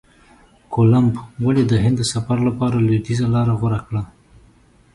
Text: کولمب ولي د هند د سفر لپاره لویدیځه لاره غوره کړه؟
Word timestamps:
کولمب 0.73 1.13
ولي 1.45 1.63
د 1.67 1.73
هند 1.83 1.95
د 1.99 2.03
سفر 2.13 2.37
لپاره 2.47 2.75
لویدیځه 2.85 3.27
لاره 3.33 3.53
غوره 3.59 3.79
کړه؟ 3.87 4.01